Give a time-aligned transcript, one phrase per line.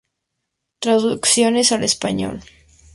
[0.79, 2.41] Traducciones al español.